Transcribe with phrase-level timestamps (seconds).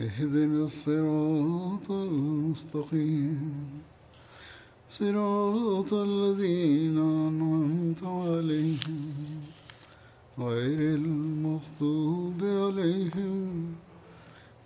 [0.00, 3.82] اهدنا الصراط المستقيم
[4.88, 9.14] صراط الذين أنعمت عليهم
[10.38, 13.74] غير المغضوب عليهم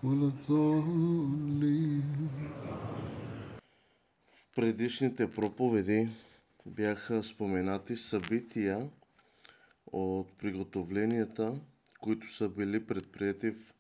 [0.02, 2.02] ولا الضالين
[4.28, 6.08] В предишните проповеди
[6.66, 8.88] бяха споменати събития
[9.92, 11.60] от приготовленията,
[12.00, 13.73] които са били предприяти в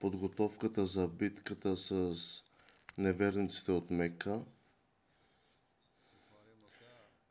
[0.00, 2.14] подготовката за битката с
[2.98, 4.40] неверниците от Мека.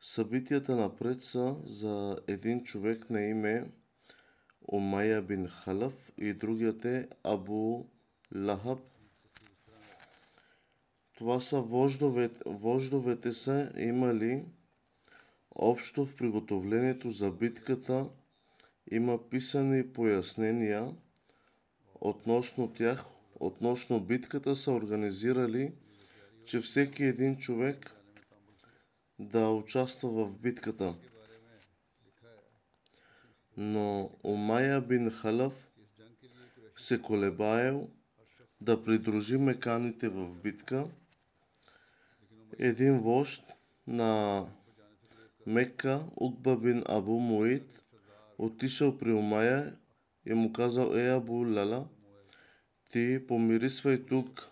[0.00, 3.70] Събитията напред са за един човек на име
[4.72, 7.84] Омая бин Халав и другият е Абу
[8.34, 8.78] Лахаб.
[11.14, 14.44] Това са вождовете, вождовете са имали
[15.54, 18.06] общо в приготовлението за битката
[18.90, 20.94] има писани пояснения
[22.00, 23.04] относно тях,
[23.40, 25.72] относно битката са организирали,
[26.44, 27.94] че всеки един човек
[29.18, 30.94] да участва в битката.
[33.56, 35.70] Но Омая бин Халав
[36.76, 37.88] се колебаел
[38.60, 40.86] да придружи меканите в битка.
[42.58, 43.42] Един вожд
[43.86, 44.44] на
[45.46, 47.82] Мекка, Укба бин Абу Муид,
[48.38, 49.76] отишъл при Омая
[50.28, 51.86] и му казал, е Абу Лала,
[52.90, 54.50] ти помирисвай тук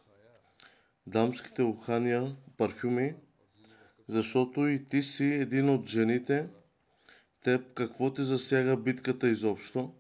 [1.06, 3.14] дамските ухания, парфюми,
[4.09, 6.48] защото и ти си един от жените,
[7.42, 9.94] теб какво ти засяга битката изобщо?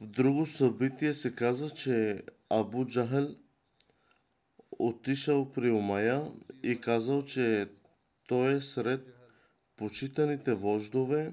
[0.00, 3.34] В друго събитие се каза, че Абу Джахел
[4.78, 6.24] отишъл при Омая
[6.62, 7.68] и казал, че
[8.28, 9.14] той е сред
[9.76, 11.32] почитаните вождове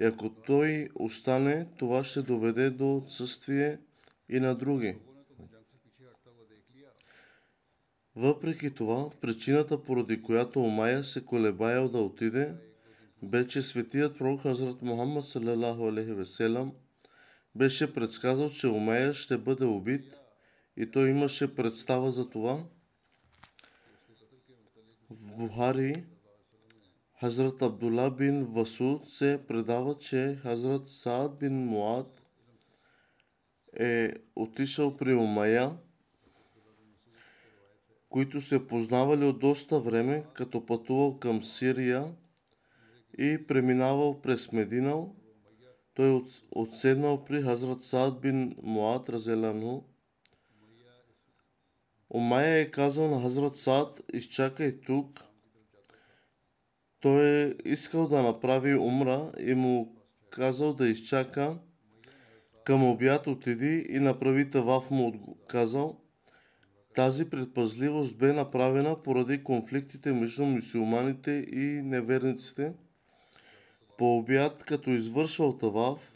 [0.00, 3.78] и ако той остане, това ще доведе до отсъствие
[4.28, 4.96] и на други.
[8.16, 12.54] Въпреки това, причината поради която Омая се колебаял да отиде,
[13.22, 15.24] бе, че светият пророк Хазрат Мухаммад
[16.08, 16.72] веселам
[17.54, 20.16] беше предсказал, че Омая ще бъде убит
[20.76, 22.64] и той имаше представа за това.
[25.10, 26.04] В Бухари
[27.22, 32.22] Хазрат Абдулла бин Васуд се предава, че Хазрат Саад бин Муад
[33.80, 35.76] е отишъл при Омая,
[38.08, 42.14] които се познавали от доста време, като пътувал към Сирия
[43.18, 45.16] и преминавал през Мединал.
[45.94, 49.84] Той отседнал при Хазрат Саад бин Муад Разелану.
[52.10, 55.31] Омая е казал на Хазрат Саад, изчакай тук.
[57.02, 59.96] Той е искал да направи умра и му
[60.30, 61.58] казал да изчака.
[62.64, 66.00] Към обяд отиди и направи таваф му казал.
[66.94, 72.72] Тази предпазливост бе направена поради конфликтите между мусулманите и неверниците.
[73.98, 76.14] По обяд, като извършвал таваф,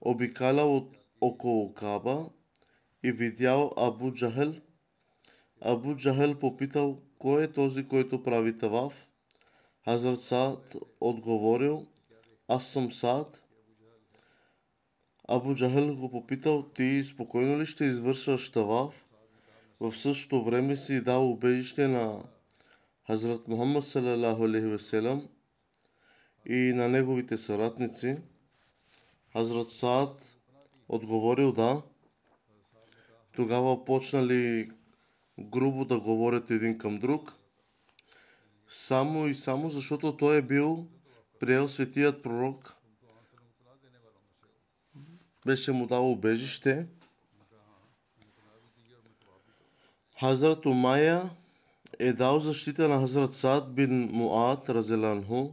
[0.00, 2.30] обикалял от около Каба
[3.02, 4.54] и видял Абу Джахел.
[5.60, 9.09] Абу Джахел попитал, кой е този, който прави таваф?
[9.84, 11.86] Хазрат Саад отговорил,
[12.48, 13.42] аз съм Саад.
[15.28, 19.04] Абу Джахел го попитал, ти спокойно ли ще извършваш таваф?
[19.80, 22.22] В същото време си дал убежище на
[23.06, 25.28] Хазрат Мухаммад салалаху веселам
[26.46, 28.18] и на неговите съратници.
[29.32, 30.36] Хазрат Саад
[30.88, 31.82] отговорил да.
[33.32, 34.70] Тогава почнали
[35.38, 37.39] грубо да говорят един към друг.
[38.72, 40.86] Само и само защото той е бил
[41.40, 42.76] приел светият пророк.
[45.46, 46.86] Беше му дал убежище.
[50.20, 51.30] Хазрат Умая
[51.98, 55.52] е дал защита на Хазрат Саад бин Муад Разеланху.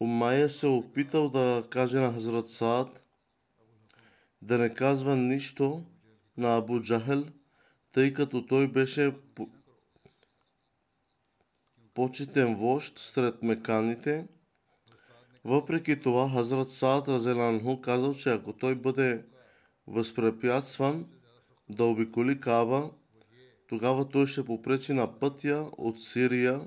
[0.00, 3.00] Умайя се опитал да каже на Хазрат Саад
[4.42, 5.84] да не казва нищо
[6.36, 7.26] на Абу Джахел,
[7.92, 9.14] тъй като той беше
[12.00, 14.26] почетен вожд сред меканите.
[15.44, 19.24] Въпреки това, Хазрат Саад Разеланху казал, че ако той бъде
[19.86, 21.06] възпрепятстван
[21.68, 22.90] да обиколи Каба,
[23.68, 26.60] тогава той ще попречи на пътя от Сирия,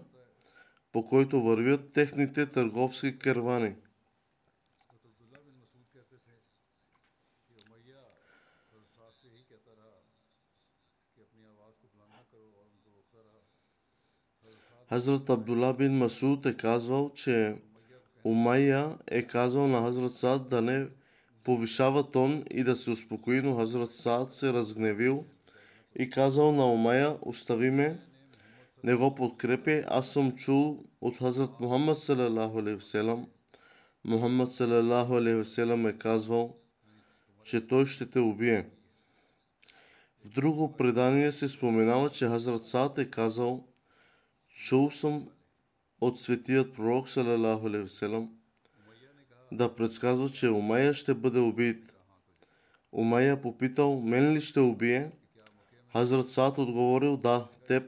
[0.91, 3.75] по който вървят техните търговски кервани.
[14.93, 17.55] Хазрат Абдула бин Масуд е казвал, че
[18.23, 20.87] Умайя е казал на Хазрат Саад да не
[21.43, 25.25] повишава тон и да се успокои, но Хазрат Саад се разгневил
[25.99, 27.99] и казал на Умайя, остави ме,
[28.83, 33.27] не го подкрепи, аз съм чул от Хазрат Мухаммад салалаху алейхи вселам.
[34.05, 36.55] Мухаммад салалаху алейхи вселам е казвал,
[37.43, 38.65] че той ще те убие.
[40.25, 43.67] В друго предание се споменава, че Хазрат Саад е казал,
[44.55, 45.29] чул съм
[46.01, 48.29] от светият пророк салалаху алейхи вселам
[49.51, 51.94] да предсказва, че Умайя ще бъде убит.
[52.91, 55.11] Умайя попитал, мен ли ще убие?
[55.91, 57.83] Хазрат Саад отговорил, да, теб.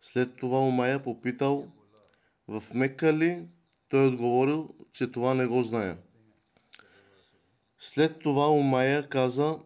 [0.00, 1.66] След това Умайя попитал,
[2.48, 3.48] в Мекка ли?
[3.88, 5.96] Той отговорил, че това не го знае.
[7.78, 9.58] След това Умайя каза,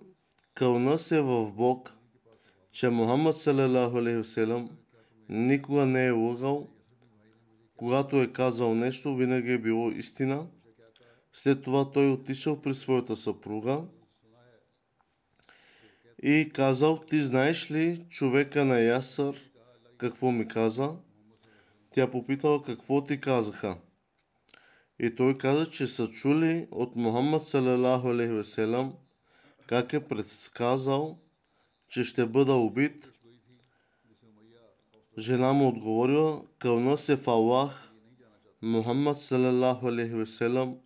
[0.55, 1.95] кълна се в Бог,
[2.73, 4.19] че Мухаммад салалаху алейхи
[5.29, 6.69] никога не е лъгал,
[7.77, 10.47] когато е казал нещо, винаги е било истина.
[11.33, 13.85] След това той отишъл при своята съпруга
[16.23, 19.51] и казал, ти знаеш ли човека на Ясър
[19.99, 20.97] какво ми каза?
[21.95, 23.77] Тя попитала какво ти казаха.
[24.99, 28.51] И той каза, че са чули от Мухаммад салалаху алейхи
[29.67, 31.19] как е предсказал,
[31.89, 33.11] че ще бъда убит.
[35.19, 37.93] Жена му отговорила, кълна се в Аллах,
[38.63, 40.77] Мухаммад салалаху алейхи веселам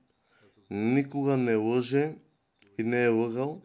[0.70, 2.14] никога не лъже
[2.78, 3.62] и не е лъгал.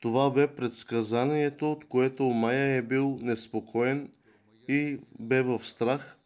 [0.00, 4.10] Това бе предсказанието, от което Умая е бил неспокоен
[4.68, 6.18] и бе в страх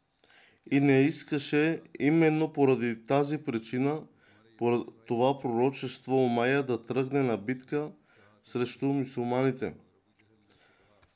[0.71, 4.03] и не искаше именно поради тази причина,
[4.59, 7.91] поради това пророчество Умая да тръгне на битка
[8.45, 9.75] срещу мусулманите.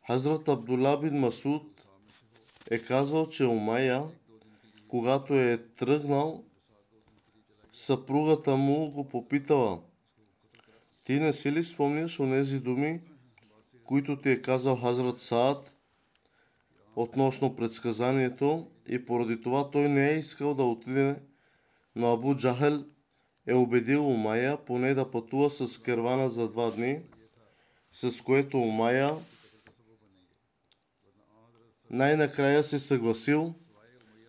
[0.06, 1.77] Хазрат Абдулла бин Масуд
[2.70, 4.04] е казвал, че Умая,
[4.88, 6.44] когато е тръгнал,
[7.72, 9.80] съпругата му го попитала.
[11.04, 13.00] Ти не си ли спомняш онези думи,
[13.84, 15.74] които ти е казал Хазрат Саад
[16.96, 21.16] относно предсказанието и поради това той не е искал да отиде,
[21.96, 22.84] но Абу Джахел
[23.46, 27.00] е убедил Умая поне да пътува с кервана за два дни,
[27.92, 29.16] с което Умая
[31.90, 33.55] най-накрая се съгласил,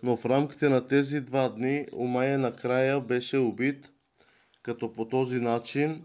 [0.04, 3.92] но в рамките на тези два дни Умая накрая беше убит,
[4.64, 6.04] като по този начин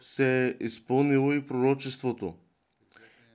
[0.00, 2.34] се е изпълнило и пророчеството.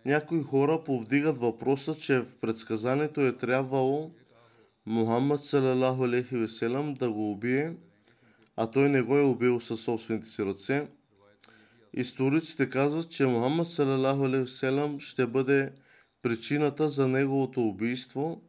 [0.05, 4.11] Някои хора повдигат въпроса, че в предсказанието е трябвало
[4.85, 7.73] Мухаммад салалаху алейхи веселам да го убие,
[8.55, 10.87] а той не го е убил със собствените си ръце.
[11.93, 15.71] Историците казват, че Мухаммад салалаху алейхи веселам ще бъде
[16.21, 18.41] причината за неговото убийство,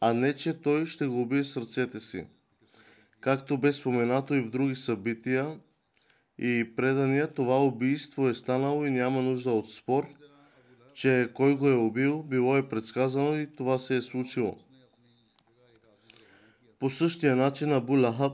[0.00, 2.26] а не че той ще го убие с ръцете си.
[3.20, 5.58] Както бе споменато и в други събития
[6.38, 10.06] и предания, това убийство е станало и няма нужда от спор,
[10.94, 14.58] че кой го е убил, било е предсказано и това се е случило.
[16.78, 18.32] По същия начин Абу Лахаб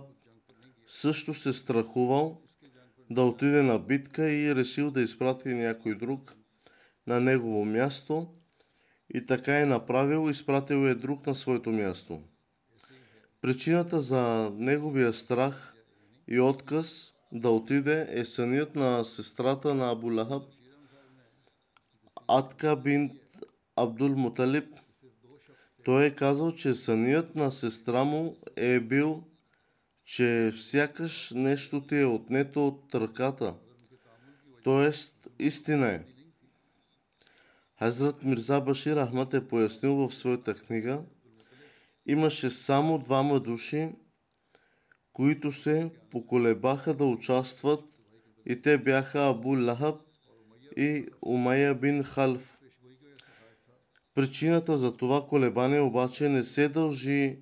[0.86, 2.42] също се страхувал
[3.10, 6.34] да отиде на битка и решил да изпрати някой друг
[7.06, 8.37] на негово място
[9.14, 12.22] и така е направил, изпратил е друг на своето място.
[13.40, 15.74] Причината за неговия страх
[16.28, 20.42] и отказ да отиде е сънят на сестрата на Абу Лахаб,
[22.28, 23.18] Атка бин
[23.76, 24.74] Абдул Муталиб.
[25.84, 29.24] Той е казал, че сънят на сестра му е бил,
[30.04, 33.54] че сякаш нещо ти е отнето от ръката.
[34.64, 36.17] Тоест, истина е.
[37.78, 41.00] Хазрат Мирза Башир Ахмад е пояснил в своята книга,
[42.06, 43.88] имаше само двама души,
[45.12, 47.84] които се поколебаха да участват
[48.46, 49.96] и те бяха Абу Лахаб
[50.76, 52.58] и Умайя бин Халф.
[54.14, 57.38] Причината за това колебание обаче не се дължи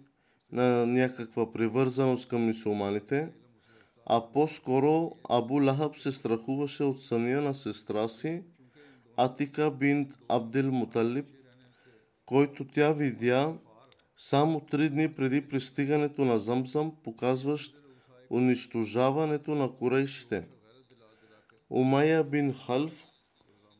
[0.52, 3.28] на някаква привързаност към мусулманите,
[4.06, 8.42] а по-скоро Абу Лахаб се страхуваше от съня на сестра си,
[9.16, 11.26] Атика бин Абдел Муталиб,
[12.26, 13.54] който тя видя
[14.18, 17.76] само три дни преди пристигането на Замзам, показващ
[18.30, 20.46] унищожаването на корейшите.
[21.70, 23.04] Умая бин Халф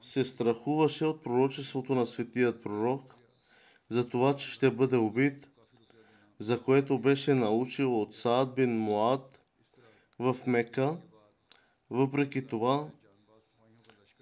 [0.03, 3.15] се страхуваше от пророчеството на светият пророк,
[3.91, 5.51] за това, че ще бъде убит,
[6.39, 9.41] за което беше научил от Саад бин Муад
[10.19, 10.97] в Мека.
[11.91, 12.89] Въпреки това,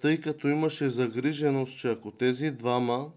[0.01, 3.13] тъй като имаше загриженост, че ако тези двама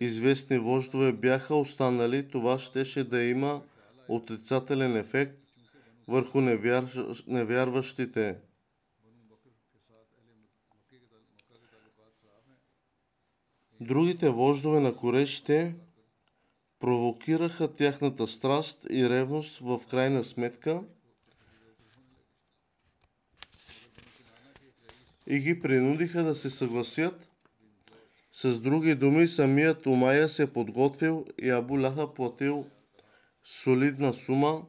[0.00, 3.62] известни вождове бяха останали, това щеше да има
[4.08, 5.38] отрицателен ефект
[6.08, 6.84] върху невяр...
[7.26, 8.36] невярващите.
[13.80, 15.74] Другите вождове на корешите
[16.78, 20.82] провокираха тяхната страст и ревност в крайна сметка
[25.26, 27.28] и ги принудиха да се съгласят.
[28.32, 32.66] С други думи, самият Умая се подготвил и Абу Лаха платил
[33.44, 34.66] солидна сума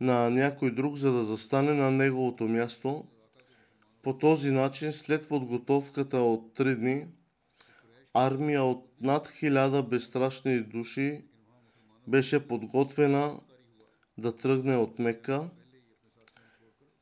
[0.00, 3.04] на някой друг, за да застане на неговото място.
[4.02, 7.06] По този начин, след подготовката от три дни,
[8.14, 11.24] армия от над хиляда безстрашни души
[12.06, 13.40] беше подготвена
[14.18, 15.50] да тръгне от Мека.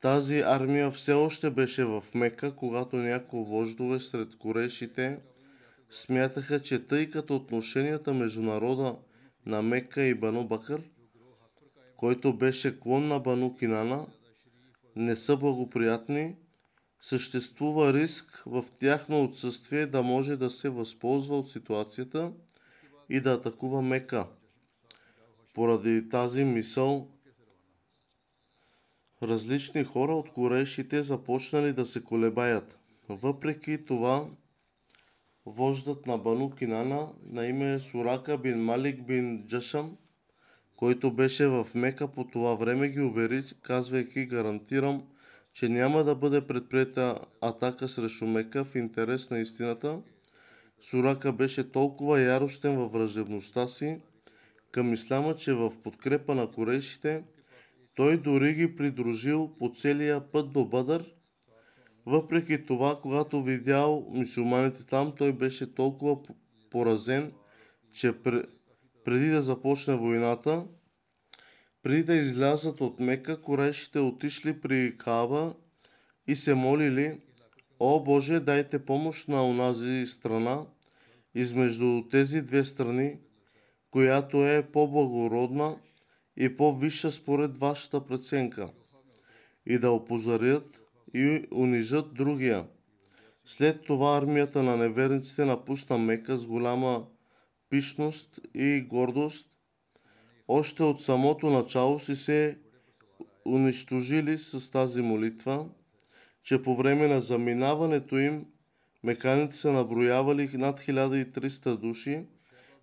[0.01, 5.19] Тази армия все още беше в Мека, когато някои вождове сред корешите
[5.91, 8.97] смятаха, че тъй като отношенията между народа
[9.47, 10.83] на Мека и Бану Бакър,
[11.97, 14.07] който беше клон на Бану Кинана,
[14.97, 16.37] не са благоприятни,
[17.03, 22.33] съществува риск в тяхно отсъствие да може да се възползва от ситуацията
[23.09, 24.27] и да атакува Мека.
[25.55, 27.09] Поради тази мисъл,
[29.23, 32.79] различни хора от корешите започнали да се колебаят.
[33.09, 34.29] Въпреки това,
[35.47, 39.97] вождат на Бану Кинана на име Сурака бин Малик бин Джашам,
[40.77, 45.03] който беше в Мека по това време, ги увери, казвайки гарантирам,
[45.53, 49.99] че няма да бъде предприета атака срещу Мека в интерес на истината.
[50.91, 54.01] Сурака беше толкова яростен във враждебността си
[54.73, 57.23] към исляма, че в подкрепа на корейшите
[57.95, 61.15] той дори ги придружил по целия път до Бадър.
[62.07, 66.17] Въпреки това, когато видял мусулманите там, той беше толкова
[66.71, 67.33] поразен,
[67.93, 68.13] че
[69.05, 70.65] преди да започне войната,
[71.83, 75.55] преди да излязат от Мека, корешите отишли при Кава
[76.27, 77.21] и се молили,
[77.79, 80.67] О Боже, дайте помощ на онази страна,
[81.35, 83.19] измежду тези две страни,
[83.91, 85.77] която е по-благородна
[86.41, 88.71] и по-висша според вашата преценка,
[89.67, 90.83] и да опозарят
[91.15, 92.67] и унижат другия.
[93.45, 97.07] След това армията на неверниците напусна Мека с голяма
[97.71, 99.47] пишност и гордост
[100.49, 102.59] още от самото начало си се
[103.47, 105.67] унищожили с тази молитва,
[106.43, 108.47] че по време на заминаването им
[109.03, 112.25] меканите са наброявали над 1300 души.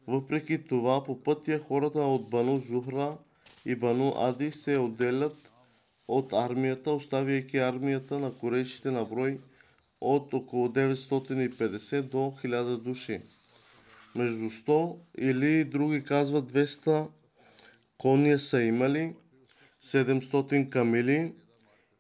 [0.07, 3.17] Въпреки това, по пътя хората от Бану Зухра
[3.67, 5.51] и Бану Ади се отделят
[6.07, 9.39] от армията, оставяйки армията на корейшите на брой
[10.01, 13.21] от около 950 до 1000 души.
[14.15, 17.07] Между 100 или други казват 200
[17.97, 19.15] кония са имали,
[19.83, 21.33] 700 камили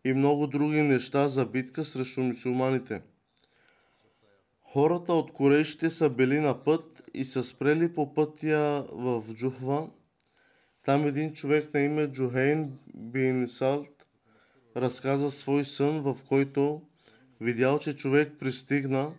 [0.05, 3.01] и много други неща за битка срещу мусулманите.
[4.61, 9.87] Хората от корейшите са били на път и са спрели по пътя в Джухва.
[10.87, 14.05] Там един човек на име Джухейн бин Салт
[14.77, 16.81] разказа свой сън, в който
[17.41, 19.11] видял, че човек пристигна,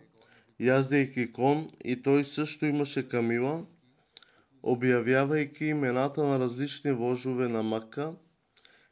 [0.59, 3.65] яздейки кон и той също имаше камила–
[4.63, 8.13] обявявайки имената на различни вожове на Мака,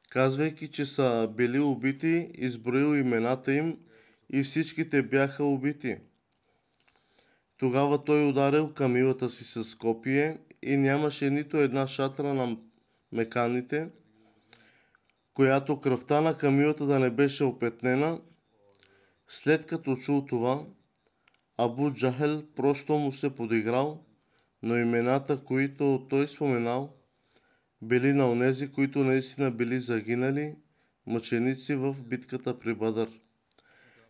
[0.09, 3.77] казвайки, че са били убити, изброил имената им
[4.29, 5.97] и всичките бяха убити.
[7.57, 12.57] Тогава той ударил камилата си с копие и нямаше нито една шатра на
[13.11, 13.89] меканите,
[15.33, 18.21] която кръвта на камилата да не беше опетнена.
[19.27, 20.65] След като чул това,
[21.57, 24.03] Абу Джахел просто му се подиграл
[24.63, 26.93] но имената, които той споменал,
[27.81, 30.55] били на онези, които наистина били загинали,
[31.05, 33.09] мъченици в битката при Бадър.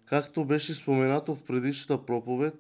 [0.06, 2.56] Както беше споменато в предишната проповед,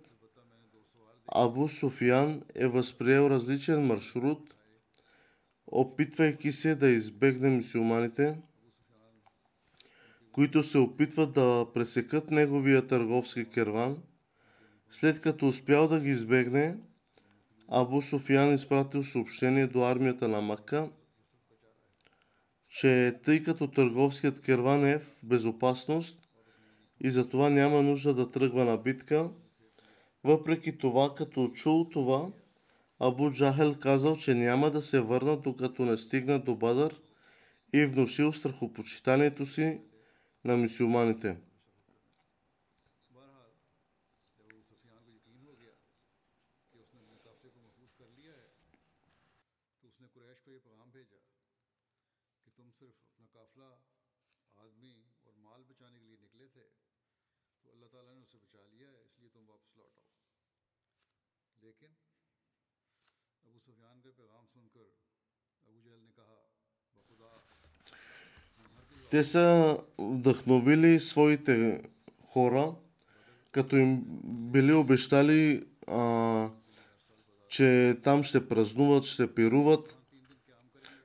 [1.35, 4.53] Абу Суфиян е възприел различен маршрут,
[5.67, 8.37] опитвайки се да избегне мусулманите,
[10.31, 13.97] които се опитват да пресекат неговия търговски керван.
[14.91, 16.77] След като успял да ги избегне,
[17.69, 20.89] Абу Суфиян изпратил съобщение до армията на Макка,
[22.69, 26.19] че тъй като търговският керван е в безопасност
[27.03, 29.29] и затова няма нужда да тръгва на битка,
[30.23, 32.27] въпреки това, като чул това,
[32.99, 37.01] Абу Джахел казал, че няма да се върна, докато не стигна до Бадър
[37.73, 39.81] и внушил страхопочитанието си
[40.43, 41.37] на мисюлманите.
[61.67, 61.91] لیکن
[69.09, 71.81] те са вдъхновили своите
[72.25, 72.75] хора,
[73.51, 76.49] като им били обещали, а,
[77.49, 79.95] че там ще празнуват, ще пируват.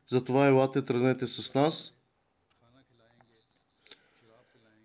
[0.09, 1.95] Затова елате, тръгнете с нас.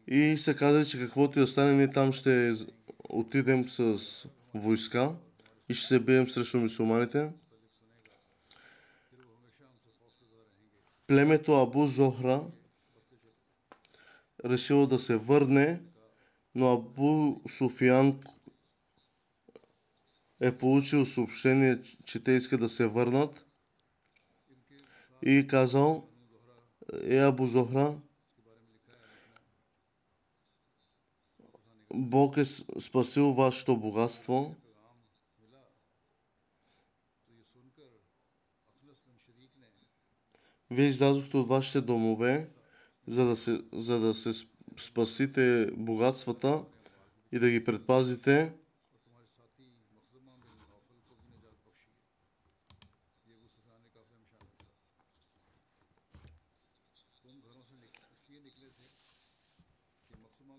[0.07, 2.53] И се казали, че каквото и да стане, ние там ще
[3.09, 3.99] отидем с
[4.53, 5.11] войска
[5.69, 7.29] и ще се бием срещу мусулманите.
[11.07, 12.43] Племето Абу Зохра
[14.45, 15.81] решило да се върне,
[16.55, 18.19] но Абу Суфиян
[20.41, 23.45] е получил съобщение, че те искат да се върнат
[25.21, 26.09] и казал,
[27.03, 27.97] е Абу Зохра,
[31.93, 32.45] Бог е
[32.79, 34.55] спасил вашето богатство.
[40.71, 42.49] Вие излязохте от вашите домове,
[43.07, 44.31] за да се, за да се
[44.77, 46.61] спасите богатствата
[47.31, 48.53] и да ги предпазите.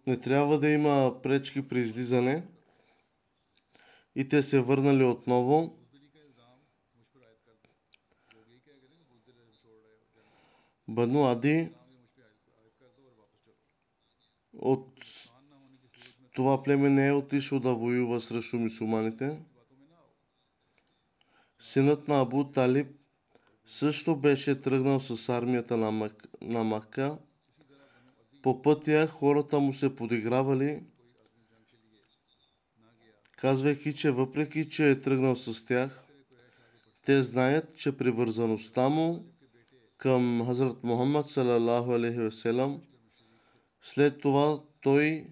[0.06, 2.42] Не трябва да има пречки при излизане.
[4.14, 5.78] И те се върнали отново
[10.88, 11.70] Бану Ади
[14.53, 15.05] от
[16.35, 19.38] това племе не е отишло да воюва срещу мусулманите.
[21.61, 22.87] Синът на Абу Талиб
[23.66, 27.18] също беше тръгнал с армията на, Мак, на Мака.
[28.42, 30.83] По пътя хората му се подигравали,
[33.37, 36.05] казвайки, че въпреки, че е тръгнал с тях,
[37.05, 39.38] те знаят, че привързаността му
[39.98, 42.82] към Хазрат Мухаммад салалаху алейхи веселам.
[43.82, 45.26] След това той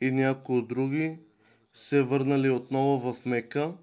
[0.00, 1.18] и някои други
[1.74, 3.74] се върнали отново в Мека.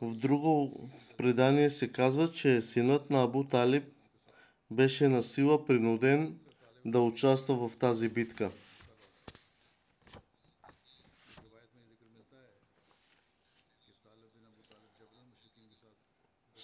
[0.00, 0.80] В друго
[1.16, 3.84] предание се казва, че синът на Абу Талиб
[4.70, 6.38] беше на сила принуден
[6.84, 8.50] да участва в тази битка.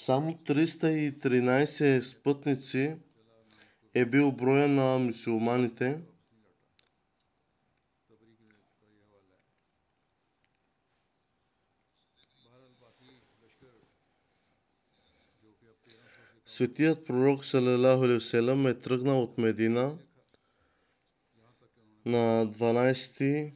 [0.05, 2.97] Само 313 спътници
[3.95, 6.01] е бил броя на мусулманите.
[16.47, 18.07] Светият пророк Салалаху
[18.69, 19.99] е тръгнал от Медина
[22.05, 23.53] на 12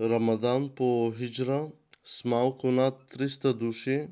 [0.00, 1.70] Рамадан по хиджра
[2.04, 4.08] с малко над 300 души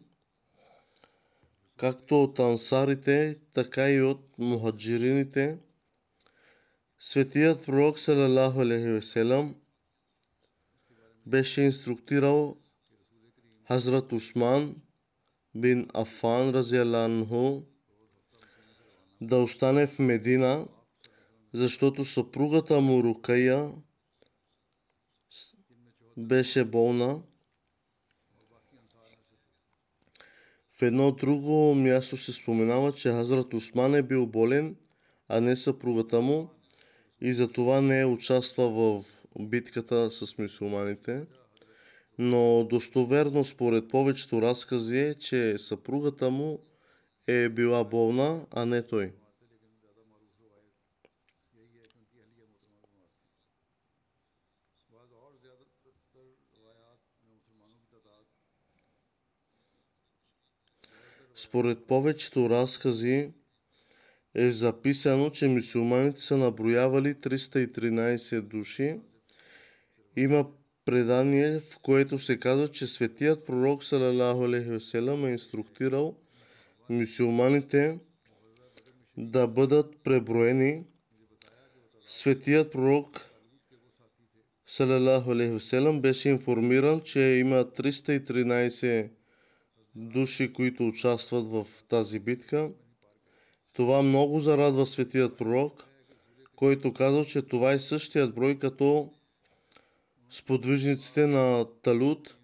[1.76, 5.58] както от ансарите, така и от мухаджирините.
[6.98, 9.54] Светият пророк салалаху алейхи
[11.26, 12.56] беше инструктирал
[13.68, 14.76] Хазрат Усман
[15.54, 17.62] бин Афан разиаланху
[19.20, 20.66] да остане в Медина,
[21.52, 23.72] защото съпругата му Рукая
[26.16, 27.22] беше болна.
[30.85, 34.77] Едно друго място се споменава, че Хазрат Осман е бил болен,
[35.29, 36.51] а не съпругата му
[37.20, 39.05] и затова не е участвал в
[39.40, 41.23] битката с мусулманите.
[42.18, 46.59] Но достоверно според повечето разкази е, че съпругата му
[47.27, 49.12] е била болна, а не той.
[61.37, 63.31] Според повечето разкази
[64.35, 69.01] е записано, че мусулманите са наброявали 313 души.
[70.16, 70.47] Има
[70.85, 76.16] предание, в което се казва, че светият пророк салалаху алейхи веселам е инструктирал
[76.88, 77.99] мусулманите
[79.16, 80.85] да бъдат преброени.
[82.07, 83.31] Светият пророк
[84.66, 89.09] салалаху алейхи веселам беше информиран, че има 313
[89.94, 92.70] души, които участват в тази битка.
[93.72, 95.85] Това много зарадва светият пророк,
[96.57, 99.12] който казва, че това е същият брой като
[100.30, 102.37] сподвижниците на Талут.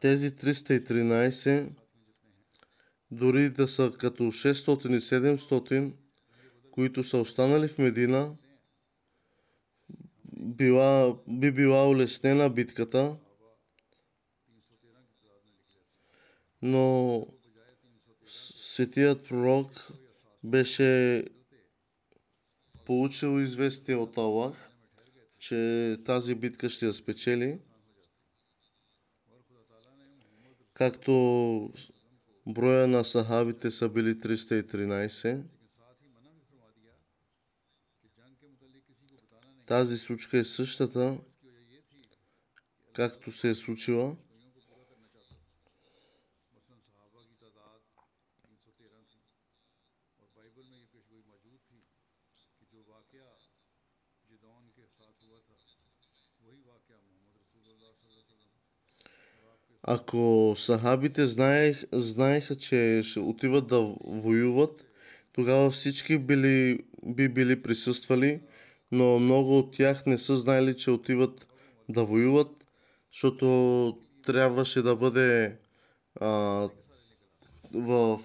[0.00, 1.70] Тези 313,
[3.10, 5.00] дори да са като 600 и
[5.36, 5.92] 700,
[6.70, 8.36] които са останали в Медина,
[10.42, 13.16] била, би била улеснена битката,
[16.62, 17.26] но
[18.28, 19.88] светият пророк
[20.44, 21.24] беше
[22.84, 24.70] получил известие от Аллах,
[25.38, 27.58] че тази битка ще я спечели,
[30.74, 31.72] както
[32.46, 35.42] броя на сахабите са били 313.
[39.66, 41.18] Тази случка е същата,
[42.92, 44.16] както се е случила.
[59.82, 64.84] Ако сахабите знаех, знаеха, че ще отиват да воюват,
[65.32, 68.40] тогава всички били, би били присъствали
[68.92, 71.46] но много от тях не са знаели, че отиват
[71.88, 72.64] да воюват,
[73.12, 75.56] защото трябваше да бъде
[76.20, 76.68] а,
[77.74, 78.20] в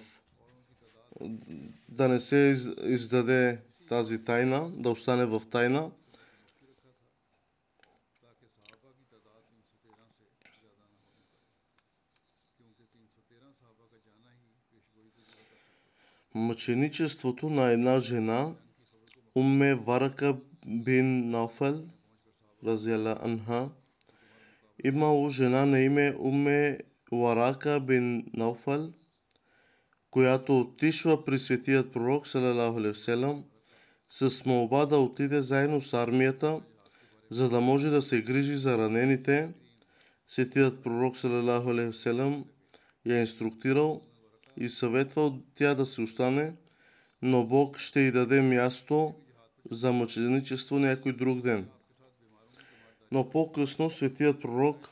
[1.88, 5.90] да не се из, издаде тази тайна, да остане в тайна.
[16.34, 18.52] Мъченичеството на една жена
[19.34, 21.84] уме Варака бин Науфел,
[22.66, 23.68] разяла Анха,
[24.84, 26.78] имало жена на име Умме
[27.12, 28.92] Варака бин Науфел,
[30.10, 33.42] която отишла при светият пророк, салалаху
[34.10, 36.60] с молба да отиде заедно с армията,
[37.30, 39.52] за да може да се грижи за ранените.
[40.28, 41.16] Светият пророк,
[43.06, 44.02] я инструктирал
[44.56, 46.52] и съветвал тя да се остане,
[47.22, 49.14] но Бог ще й даде място
[49.70, 51.68] за мъченичество някой друг ден.
[53.12, 54.90] Но по-късно светият пророк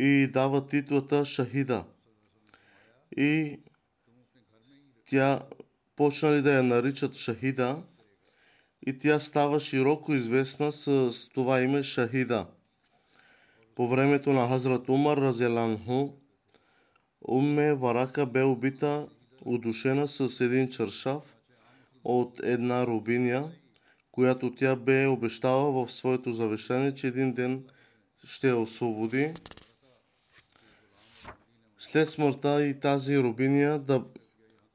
[0.00, 1.84] и дава титлата Шахида.
[3.16, 3.60] И
[5.06, 5.42] тя
[5.96, 7.82] почнали да я наричат Шахида
[8.86, 12.46] и тя става широко известна с това име Шахида.
[13.74, 16.10] По времето на Хазрат Умар Разеланху,
[17.28, 19.08] Умме Варака бе убита,
[19.44, 21.22] удушена с един чаршав
[22.04, 23.50] от една рубиня,
[24.18, 27.64] която тя бе обещала в своето завещание, че един ден
[28.24, 29.34] ще я освободи.
[31.78, 34.04] След смъртта и тази рубиня да,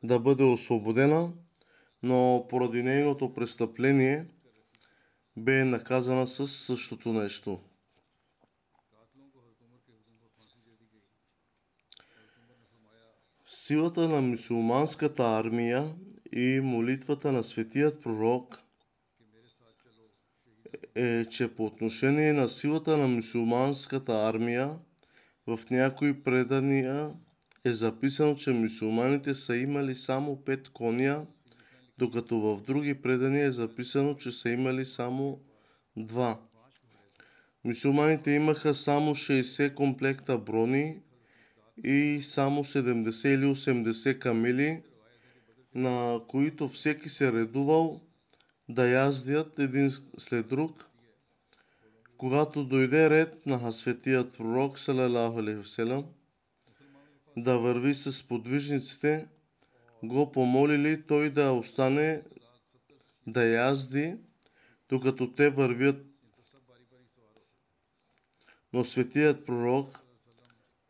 [0.04, 1.32] да бъде освободена,
[2.04, 4.26] но поради нейното престъпление
[5.38, 7.60] бе наказана с същото нещо.
[13.48, 15.96] Силата на мусулманската армия
[16.36, 18.63] и молитвата на светият пророк
[20.96, 24.78] е, че по отношение на силата на мусулманската армия
[25.48, 27.12] в някои предания
[27.66, 31.26] е записано, че мусулманите са имали само пет коня,
[31.98, 35.40] докато в други предания е записано, че са имали само
[35.98, 36.40] два.
[37.64, 40.98] Мусулманите имаха само 60 комплекта брони
[41.84, 44.82] и само 70 или 80 камили,
[45.76, 48.02] на които всеки се редувал
[48.70, 50.90] да яздят един след друг.
[52.18, 55.42] Когато дойде ред на светият пророк, салалаху
[57.38, 59.28] да върви с подвижниците,
[60.04, 62.22] го помолили той да остане
[63.28, 64.18] да язди,
[64.90, 66.06] докато те вървят.
[68.74, 70.00] Но светият пророк,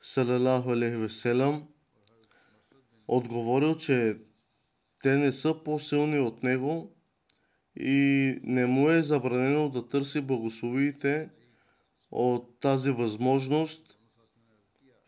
[0.02, 0.98] салалаху алейхи
[3.08, 4.18] отговорил, че
[5.04, 6.93] те не са по-силни от него
[7.76, 11.30] и не му е забранено да търси благословиите
[12.12, 14.00] от тази възможност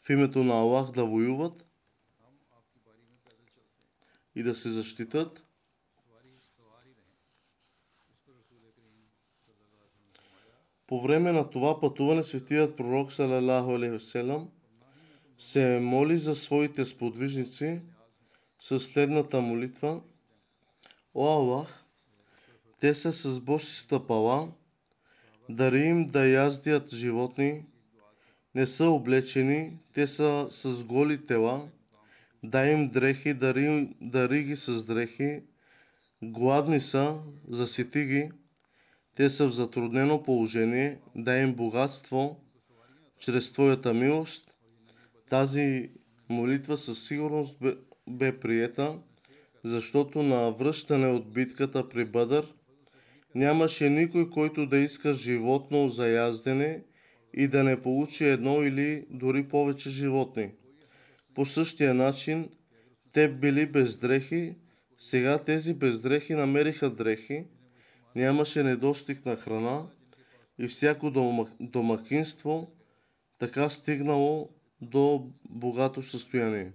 [0.02, 1.66] в името на Аллах да воюват
[4.36, 5.46] и да се защитат.
[10.88, 14.50] По време на това пътуване светият пророк салалаху
[15.38, 17.82] се моли за своите сподвижници
[18.60, 20.02] със следната молитва.
[21.14, 21.85] О Аллах,
[22.80, 24.52] те са с боси стъпала,
[25.50, 27.66] дари им да яздят животни,
[28.56, 31.68] не са облечени, те са с голи тела,
[32.44, 35.44] дай им дрехи, дари, дари ги с дрехи,
[36.24, 37.18] гладни са,
[37.50, 38.32] засети ги,
[39.16, 42.40] те са в затруднено положение, дай им богатство
[43.20, 44.52] чрез Твоята милост.
[45.30, 45.90] Тази
[46.30, 47.76] молитва със сигурност бе,
[48.08, 49.00] бе приета,
[49.64, 52.54] защото на връщане от битката при Бъдър
[53.36, 56.84] нямаше никой, който да иска животно за яздене
[57.34, 60.52] и да не получи едно или дори повече животни.
[61.34, 62.50] По същия начин
[63.12, 64.56] те били без дрехи,
[64.98, 67.46] сега тези бездрехи намериха дрехи,
[68.16, 69.86] нямаше недостиг на храна
[70.60, 71.12] и всяко
[71.60, 72.72] домакинство
[73.40, 74.50] така стигнало
[74.82, 76.72] до богато състояние.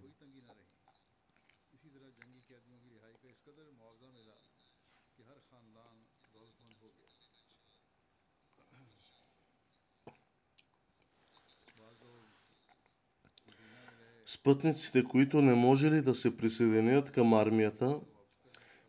[14.40, 18.00] Спътниците, които не можели да се присъединят към армията,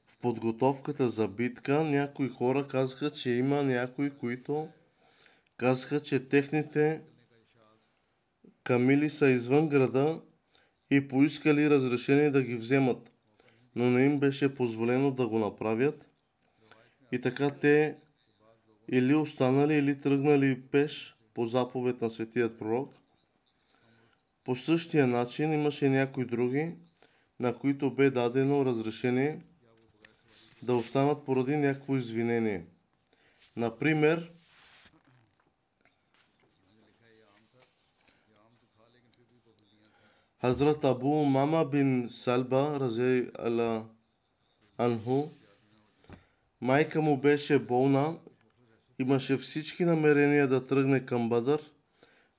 [0.08, 4.68] в подготовката за битка, някои хора казаха, че има някои, които
[5.58, 7.02] казаха, че техните
[8.64, 10.22] камили са извън града
[10.92, 13.12] и поискали разрешение да ги вземат,
[13.76, 16.10] но не им беше позволено да го направят.
[17.12, 17.98] И така те
[18.92, 23.01] или останали, или тръгнали пеш по заповед на светият пророк.
[24.44, 26.76] По същия начин имаше някои други,
[27.40, 29.42] на които бе дадено разрешение
[30.64, 32.66] да останат поради някакво извинение.
[33.56, 34.32] Например,
[40.42, 43.86] Хазрат Абу Мама бин Салба, рази Ала
[44.78, 45.30] Анху,
[46.62, 48.18] майка му беше болна,
[49.00, 51.71] имаше всички намерения да тръгне към Бадър,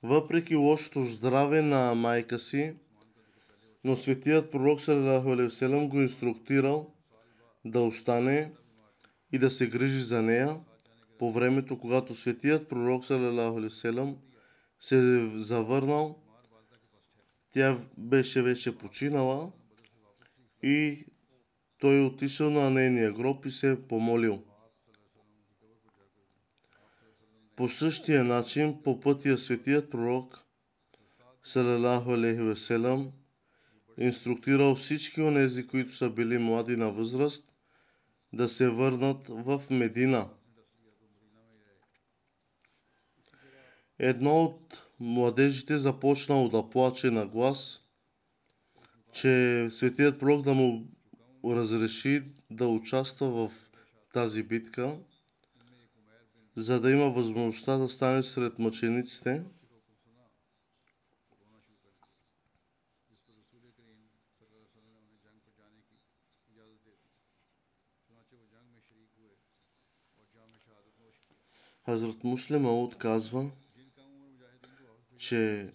[0.03, 2.75] въпреки лошото здраве на майка си,
[3.85, 6.95] но светият пророк Салалаху го инструктирал
[7.65, 8.53] да остане
[9.33, 10.57] и да се грижи за нея
[11.19, 13.61] по времето, когато светият пророк Салалаху
[14.81, 16.19] се завърнал
[17.53, 19.53] тя беше вече починала
[20.63, 21.07] и
[21.79, 24.43] той отишъл на нейния гроб и се помолил.
[27.57, 30.45] По същия начин, по пътя светият пророк,
[31.45, 33.13] салалаху алейхи веселам,
[33.99, 37.53] инструктирал всички онези, които са били млади на възраст,
[38.33, 40.29] да се върнат в Медина.
[43.99, 47.81] Едно от младежите започнал да плаче на глас,
[49.13, 50.89] че светият пророк да му
[51.45, 53.71] разреши да участва в
[54.13, 54.97] тази битка,
[56.57, 59.45] за да има възможността да стане сред мъчениците.
[71.85, 73.51] Хазрат Муслима отказва,
[75.19, 75.73] че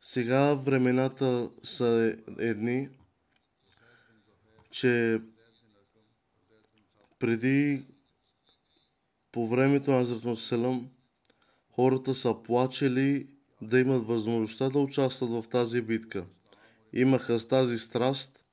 [0.00, 2.88] сега времената са едни,
[4.70, 5.20] че
[7.18, 7.86] преди
[9.34, 10.38] по времето на Азрат
[11.70, 13.26] хората са плачели
[13.62, 16.24] да имат възможността да участват в тази битка.
[16.92, 18.44] Имаха тази страст,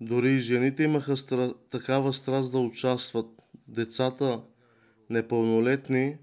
[0.00, 1.54] дори и жените имаха стра...
[1.70, 3.26] такава страст да участват.
[3.68, 4.40] Децата
[5.10, 6.16] непълнолетни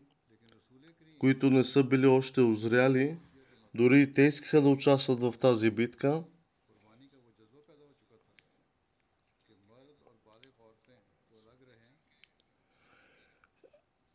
[1.23, 3.17] които не са били още озряли,
[3.75, 6.23] дори и те искаха да участват в тази битка.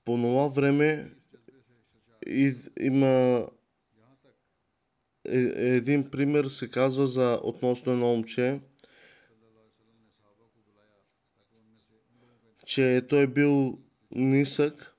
[0.09, 1.11] По това време
[2.81, 3.47] има
[5.29, 8.61] е, един пример се казва за относно едно момче,
[12.67, 13.79] че той е бил
[14.11, 14.97] нисък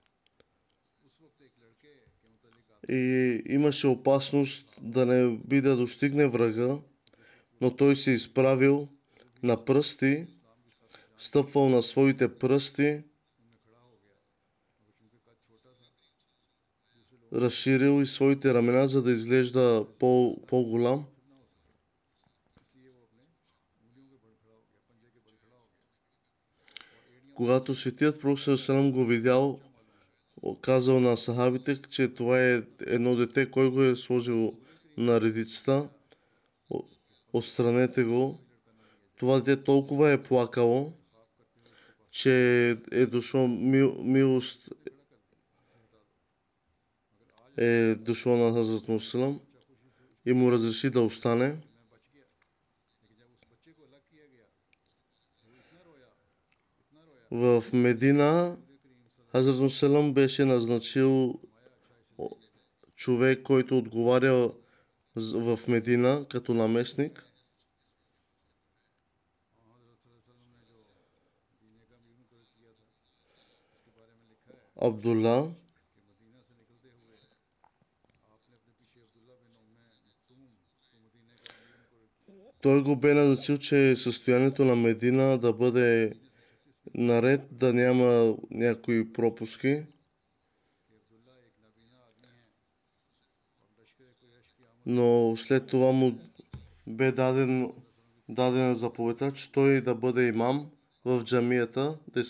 [2.89, 6.77] и имаше опасност да не би да достигне врага,
[7.61, 8.87] но той се изправил
[9.43, 10.27] на пръсти,
[11.17, 13.03] стъпвал на своите пръсти,
[17.33, 21.05] разширил и своите ramена, за да изглежда по, по-голям.
[27.33, 29.59] Когато светият пророк Салам го видял,
[30.61, 34.53] казал на сахабите, че това е едно дете, кой го е сложил
[34.97, 35.87] на редицата,
[37.33, 38.39] отстранете го.
[39.17, 40.93] Това дете толкова е плакало,
[42.11, 44.69] че е дошло мил, милост
[47.61, 49.41] е дошло на Хазрат Мусалам
[50.25, 51.57] и му разреши да остане.
[57.31, 58.57] В Медина
[59.31, 61.39] Хазрат Мусалам беше назначил
[62.95, 64.51] човек, който отговаря
[65.15, 67.25] в Медина като наместник.
[74.81, 75.51] Абдулла
[82.61, 86.13] той го бе назначил, че състоянието на Медина да бъде
[86.95, 89.83] наред, да няма някои пропуски.
[94.85, 96.19] Но след това му
[96.87, 97.71] бе даден,
[98.29, 100.71] дадена заповедта, че той да бъде имам
[101.05, 102.23] в джамията, да,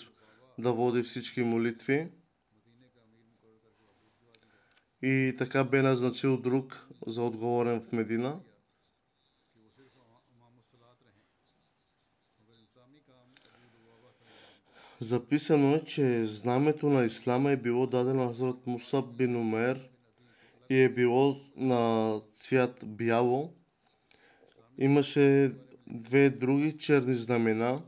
[0.58, 2.08] да води всички молитви.
[5.02, 8.40] И така бе назначил друг за отговорен в Медина.
[15.02, 19.90] Записано е, че знамето на Ислама е било дадено на Хазрат Мусаб бин Умер
[20.70, 23.54] и е било на цвят бяло.
[24.78, 25.54] Имаше
[25.88, 27.82] две други черни знамена,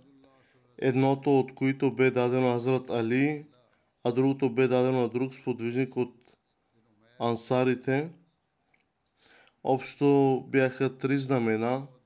[0.78, 3.46] едното от които бе дадено на Хазрат Али,
[4.04, 6.16] а другото бе дадено на друг сподвижник от
[7.20, 8.10] ансарите.
[9.64, 11.88] Общо бяха три знамена–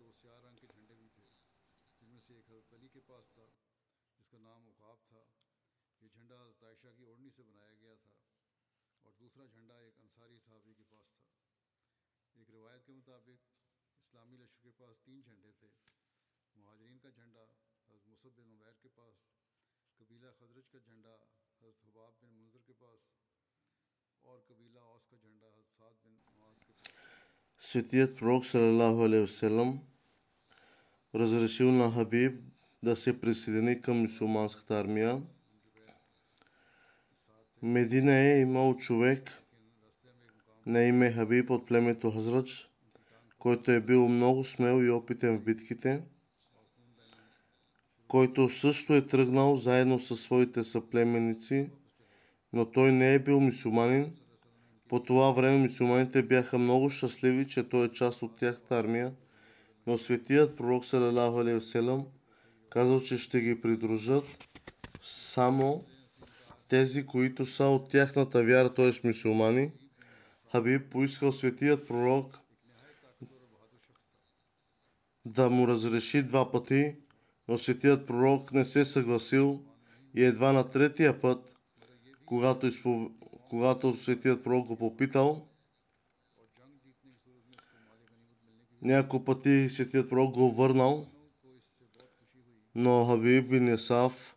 [27.65, 29.38] Светият пророк Салалаху
[31.15, 32.41] разрешил на Хабиб
[32.84, 35.21] да се присъедини към мусулманската армия.
[37.62, 39.32] Медина е имал човек
[40.65, 42.69] на име Хабиб от племето Хазрач,
[43.39, 46.01] който е бил много смел и опитен в битките,
[48.08, 51.69] който също е тръгнал заедно със своите съплеменици,
[52.54, 54.15] но той не е бил мусулманин,
[54.95, 59.13] по това време мусулманите бяха много щастливи, че той е част от тяхната армия,
[59.88, 62.05] но светият пророк Салалаху Алейхиселам
[62.69, 64.23] казал, че ще ги придружат
[65.01, 65.86] само
[66.67, 69.08] тези, които са от тяхната вяра, т.е.
[69.08, 69.71] мусулмани.
[70.51, 72.39] Хабиб поискал светият пророк
[75.25, 76.95] да му разреши два пъти,
[77.47, 79.62] но светият пророк не се съгласил
[80.15, 81.55] и едва на третия път,
[82.25, 83.12] когато изпов
[83.56, 85.48] когато светият пророк го попитал,
[88.82, 91.08] няколко пъти светият пророк го върнал,
[92.76, 94.36] но Хабиб бин Ясав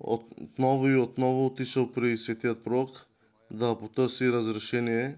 [0.00, 3.06] отново и отново отишъл при светият пророк
[3.50, 5.16] да потърси разрешение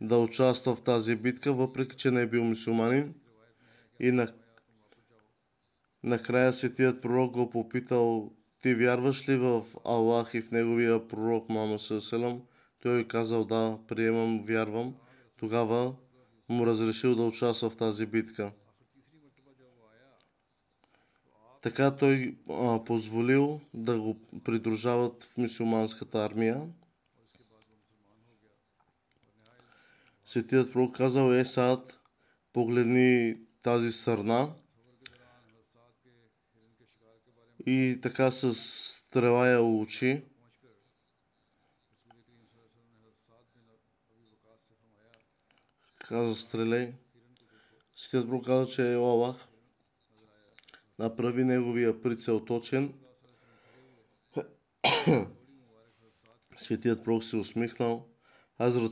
[0.00, 3.14] да участва в тази битка, въпреки че не е бил мусулманин.
[4.00, 4.32] И на...
[6.02, 11.78] накрая светият пророк го попитал, ти вярваш ли в Аллах и в неговия пророк Мама
[11.78, 12.42] Селам?
[12.82, 14.94] Той е казал да, приемам, вярвам.
[15.36, 15.94] Тогава
[16.48, 18.52] му разрешил да участва в тази битка.
[21.62, 26.62] Така той а, позволил да го придружават в мусулманската армия.
[30.24, 31.98] Светият пророк казал, е сад,
[32.52, 34.52] погледни тази сърна.
[37.66, 40.22] И така с стрела я учи.
[46.08, 46.94] Каза стреляй.
[47.96, 49.48] Светият Пророк каза, че е Аллах
[50.98, 52.94] направи неговия прицел точен.
[56.56, 58.08] Светият Пророк се усмихнал.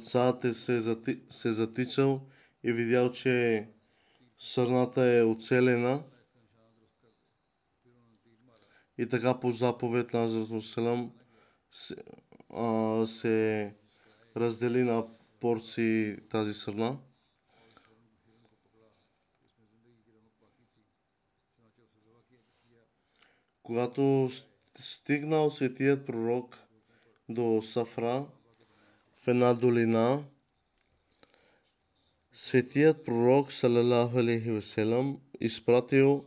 [0.00, 2.20] Саад е се, зати, се затичал
[2.62, 3.68] и видял, че
[4.38, 6.02] сърната е оцелена.
[8.98, 11.12] И така по заповед на Азрат Селам
[11.72, 11.96] се,
[13.06, 13.74] се
[14.36, 15.06] раздели на
[15.40, 16.98] порции тази сърна.
[23.66, 24.30] Когато
[24.80, 26.58] стигнал светият пророк
[27.28, 28.26] до Сафра
[29.22, 30.24] в една долина,
[32.32, 36.24] светият пророк, салалаху алейхи веселам, изпратил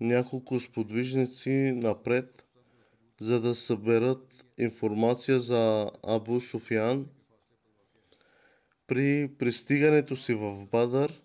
[0.00, 2.44] няколко сподвижници напред,
[3.20, 7.06] за да съберат информация за Абу Суфиян.
[8.86, 11.22] При пристигането си в Бадър,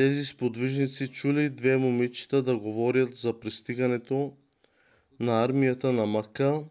[0.00, 4.36] тези сподвижници чули две момичета да говорят за пристигането
[5.20, 6.64] на армията на Мака.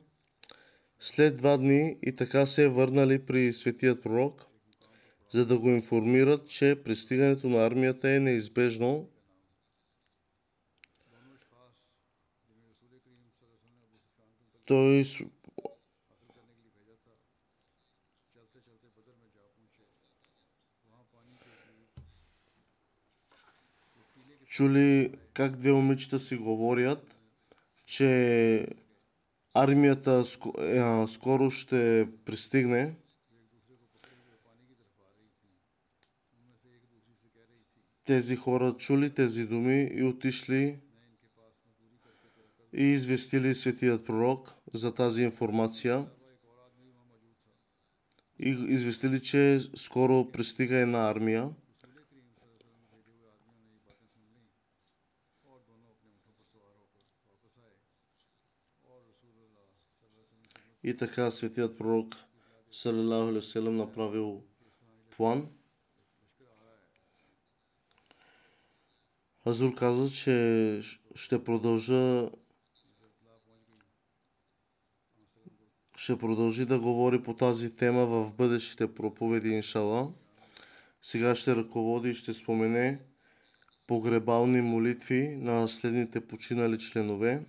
[1.00, 4.46] След два дни и така се върнали при светият пророк,
[5.30, 9.10] за да го информират, че пристигането на армията е неизбежно.
[14.66, 15.04] Той
[24.60, 27.16] чули как две момичета си говорят,
[27.86, 28.68] че
[29.53, 30.26] армията
[31.07, 32.95] скоро ще пристигне.
[38.05, 40.80] Тези хора чули тези думи и отишли
[42.74, 46.05] и известили светият пророк за тази информация
[48.39, 51.49] и известили, че скоро пристига една армия.
[60.84, 62.16] И така светият пророк
[62.72, 64.44] Салалаху Алейхи направил
[65.18, 65.48] план.
[69.46, 70.82] Азур каза, че
[71.16, 72.30] ще продължа
[76.00, 80.12] ще продължи да говори по тази тема в бъдещите проповеди, иншала.
[81.02, 83.00] Сега ще ръководи и ще спомене
[83.88, 87.46] погребални молитви на следните починали членове.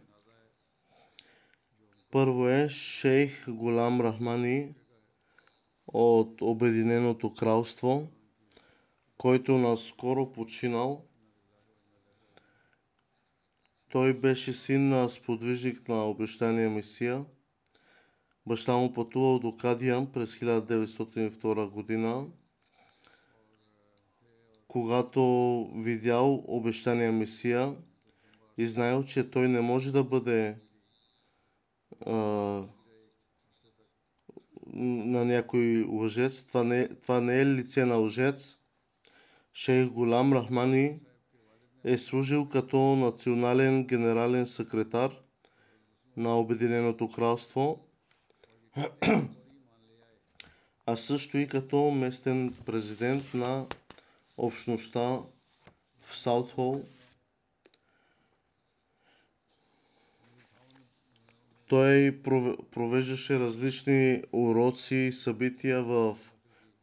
[2.10, 4.74] Първо е Шейх Голам Рахмани
[5.86, 8.08] от Обединеното кралство,
[9.18, 11.04] който наскоро починал.
[13.88, 17.24] Той беше син на сподвижник на обещания Месия.
[18.46, 22.26] Баща му пътувал до Кадиан през 1902 година,
[24.68, 25.22] когато
[25.76, 27.76] видял обещания Месия
[28.58, 30.56] и знаел, че той не може да бъде
[34.74, 36.44] на някой лъжец.
[36.44, 38.56] Това не, това не е лице на лъжец.
[39.54, 41.00] Шейх Голам Рахмани
[41.84, 45.10] е служил като национален генерален секретар
[46.16, 47.84] на Обединеното кралство,
[50.86, 53.66] а също и като местен президент на
[54.36, 55.18] общността
[56.00, 56.84] в Саутхол.
[61.70, 62.22] Той
[62.70, 66.18] провеждаше различни уроци и събития в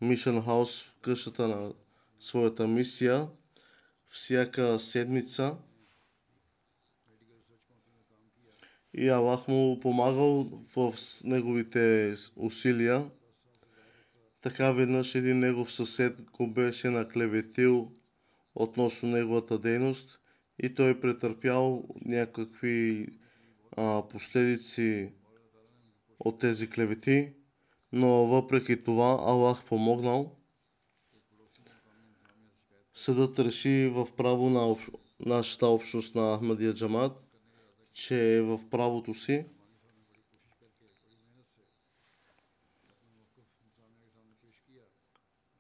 [0.01, 1.73] Мишен Хаус в къщата на
[2.19, 3.27] своята мисия
[4.09, 5.57] всяка седмица.
[8.93, 13.09] И Аллах му помагал в неговите усилия.
[14.41, 17.91] Така веднъж един негов съсед го беше наклеветил
[18.55, 20.19] относно неговата дейност
[20.59, 23.07] и той претърпял някакви
[24.09, 25.11] последици
[26.19, 27.33] от тези клевети,
[27.91, 30.35] но въпреки това Аллах помогнал.
[32.93, 34.89] Съдът реши в право на общ...
[35.19, 37.23] нашата общност на Ахмадия Джамат,
[37.93, 39.45] че е в правото си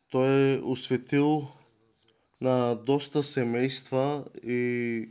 [0.09, 1.47] той е осветил
[2.41, 5.09] на доста семейства и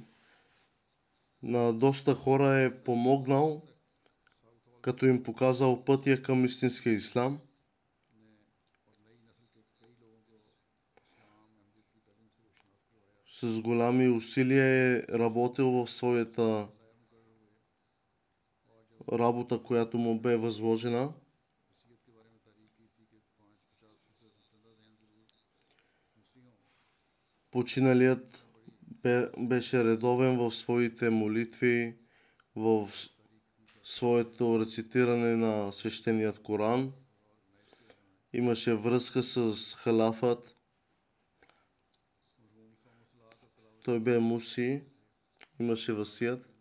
[1.43, 3.63] на доста хора е помогнал,
[4.83, 7.41] като им показал пътя към истинския ислам.
[13.29, 16.69] С голями усилия е работил в своята
[19.13, 21.13] работа, която му бе възложена.
[27.51, 28.46] Починалият
[29.39, 31.97] беше редовен в своите молитви,
[32.57, 32.91] в
[33.83, 36.93] своето рецитиране на свещеният Коран
[38.33, 40.57] имаше връзка с халафът.
[43.85, 44.83] Той бе муси,
[45.61, 46.56] имаше васият.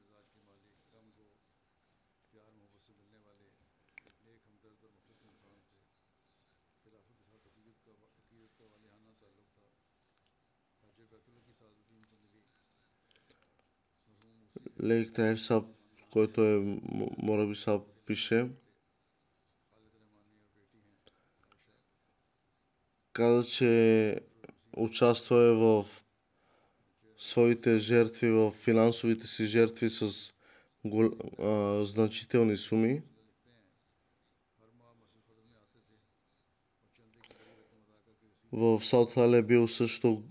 [15.13, 15.65] Тайр Саб,
[16.11, 16.80] който е
[17.17, 18.49] Мораби Саб, пише.
[23.13, 24.19] Каза, че
[24.78, 25.86] участва е в
[27.17, 30.34] своите жертви, в финансовите си жертви с
[30.86, 33.01] гол, а, значителни суми.
[38.51, 40.23] В Саутхал е бил също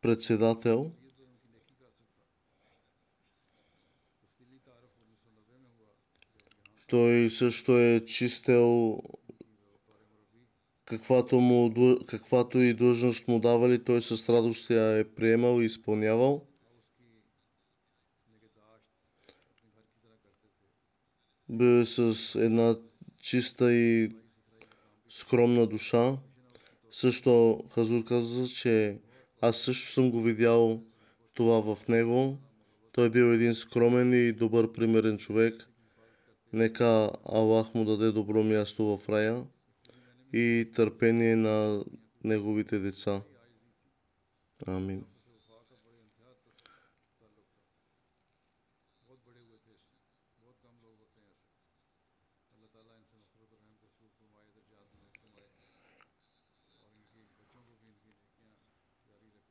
[0.00, 0.92] председател.
[6.86, 8.98] Той също е чистел
[10.84, 11.74] каквато, му,
[12.06, 16.46] каквато и длъжност му давали, той с радост я е приемал и изпълнявал.
[21.48, 22.76] Бил с една
[23.22, 24.12] чиста и
[25.08, 26.16] скромна душа.
[26.92, 28.98] Също Хазур каза, че
[29.40, 30.82] аз също съм го видял
[31.34, 32.38] това в него.
[32.92, 35.68] Той бил един скромен и добър примерен човек.
[36.52, 39.44] Нека Аллах му даде добро място в рая
[40.32, 41.84] и търпение на
[42.24, 43.22] неговите деца.
[44.66, 45.04] Амин.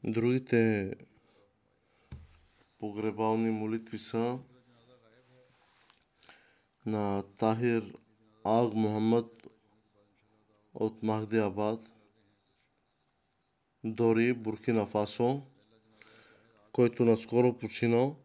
[0.04, 0.92] Другите
[2.80, 4.40] погребални молитви са
[6.86, 7.94] на Тахир
[8.44, 9.48] Аг Мухаммад
[10.74, 11.92] от Махди Абад,
[13.84, 15.42] Дори, Буркина Фасо,
[16.72, 18.16] който наскоро починал.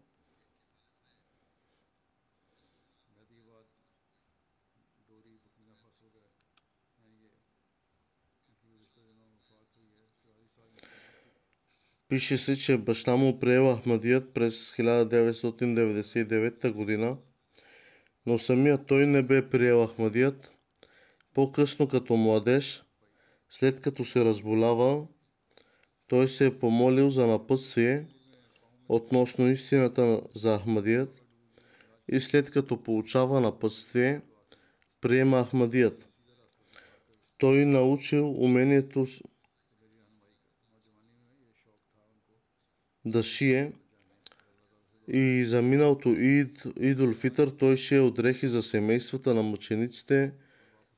[12.14, 17.16] Пише се, че баща му приел Ахмадият през 1999 година,
[18.26, 20.52] но самият той не бе приел Ахмадият,
[21.34, 22.84] по-късно като младеж,
[23.50, 25.06] след като се разболява,
[26.08, 28.06] той се е помолил за напътствие
[28.88, 31.22] относно истината за Ахмадият
[32.08, 34.20] и след като получава напътствие,
[35.00, 36.08] приема Ахмадият.
[37.38, 39.06] Той научил умението
[43.04, 43.72] да шие
[45.08, 50.32] и за миналото Ид, Идол Фитър той шие от дрехи за семействата на мъчениците–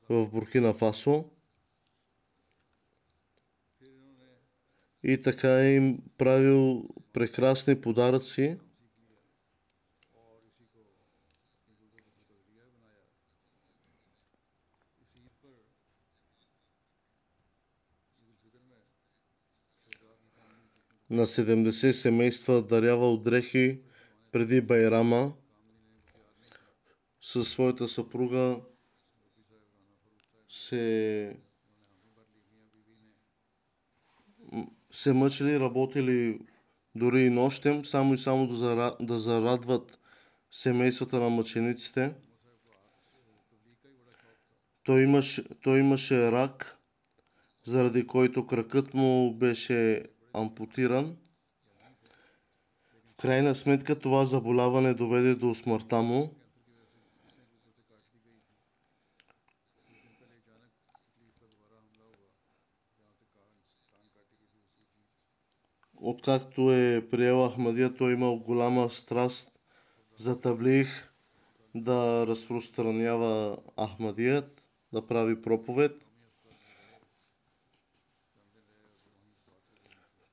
[0.09, 1.25] в Буркина Фасо.
[5.03, 8.57] И така им правил прекрасни подаръци.
[21.09, 23.79] На 70 семейства дарявал дрехи
[24.31, 25.33] преди Байрама
[27.21, 28.59] със своята съпруга
[30.49, 31.37] се
[34.91, 36.39] се мъчили, работили
[36.95, 39.99] дори и нощем, само и само да, зара, да зарадват
[40.51, 42.13] семействата на мъчениците.
[44.83, 46.77] Той имаше, той имаше рак,
[47.65, 50.03] заради който кракът му беше
[50.41, 51.17] ампутиран.
[53.13, 56.31] В крайна сметка това заболяване доведе до смъртта му.
[66.07, 69.51] откакто е приел Ахмадия, той имал голяма страст
[70.15, 71.13] за таблих
[71.75, 74.63] да разпространява Ахмадият,
[74.93, 76.06] да прави проповед.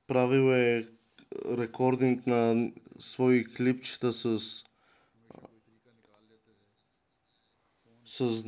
[0.07, 0.87] Правил е
[1.45, 4.39] рекординг на свои клипчета с
[8.05, 8.45] с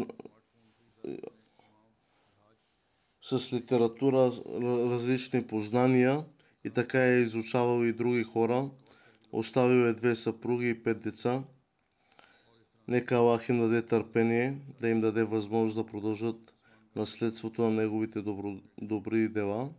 [3.21, 4.31] с литература,
[4.89, 6.25] различни познания
[6.63, 8.69] и така е изучавал и други хора.
[9.31, 11.43] Оставил е две съпруги и пет деца.
[12.87, 16.53] Нека Аллах им даде търпение, да им даде възможност да продължат
[16.95, 19.69] наследството на неговите добро, добри дела.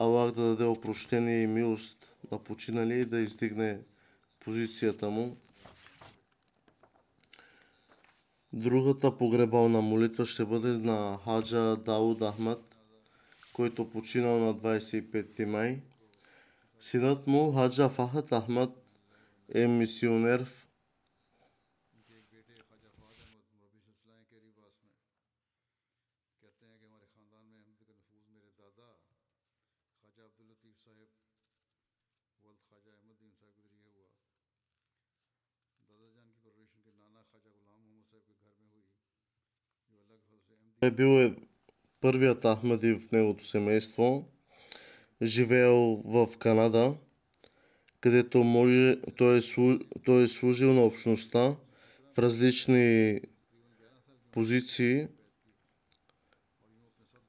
[0.00, 3.78] Аллах да даде опрощение и милост на починали и да издигне
[4.40, 5.36] позицията му.
[8.52, 12.76] Другата погребална молитва ще бъде на Хаджа Дауд Ахмад,
[13.52, 15.80] който починал на 25 май.
[16.80, 18.70] Синът му, Хаджа Фахат Ахмад,
[19.54, 20.67] е мисионер в
[40.80, 41.34] Той бил е
[42.00, 44.28] първият Ахмади в неговото семейство,
[45.22, 46.94] живеел в Канада,
[48.00, 49.42] където може, той, е,
[50.04, 51.56] той е служил на общността
[52.14, 53.20] в различни
[54.32, 55.06] позиции.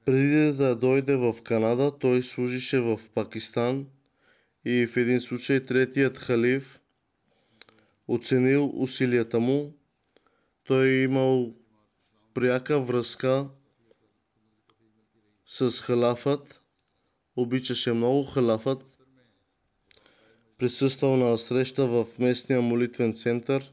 [0.04, 3.86] Преди да дойде в Канада, той служише в Пакистан
[4.64, 6.80] и в един случай третият халиф
[8.08, 9.74] оценил усилията му.
[10.64, 11.54] Той е имал
[12.34, 13.48] пряка връзка
[15.46, 16.60] с халафът.
[17.36, 18.84] Обичаше много халафът.
[20.58, 23.72] Присъствал на среща в местния молитвен център,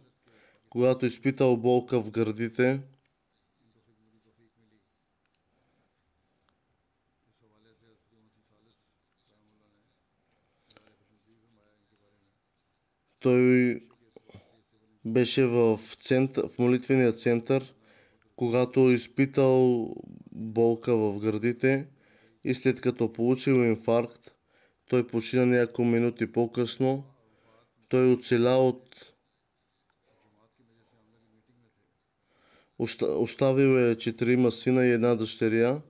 [0.69, 2.81] когато изпитал болка в гърдите.
[13.19, 13.83] Той
[15.05, 17.73] беше в, център, в молитвения център–
[18.37, 19.89] когато изпитал
[20.31, 21.87] болка в гърдите
[22.43, 24.31] и след като получил инфаркт,
[24.89, 27.03] той почина няколко минути по-късно.
[27.89, 29.13] Той оцеля от
[32.79, 35.81] Оста- Оставил е четирима сина и една дъщеря,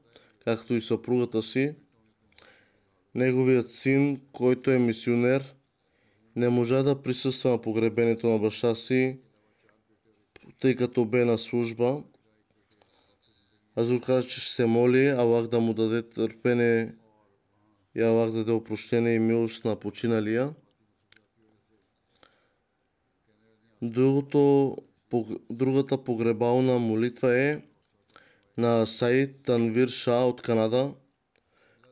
[0.46, 1.76] както и съпругата си.
[3.16, 5.56] Неговият син, който е мисионер,
[6.36, 9.20] не можа да присъства на погребението на баща си,
[10.60, 12.04] тъй като бе на служба.
[13.80, 16.96] Аз го казах, че ще се моли Аллах да му даде търпение
[17.96, 20.54] и Аллах да даде опрощение и милост на починалия.
[23.82, 24.76] Другото,
[25.50, 27.62] другата погребална молитва е
[28.58, 30.94] на Саид Танвир Ша от Канада,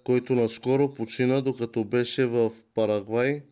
[0.03, 3.43] който наскоро почина, докато беше в Парагвай,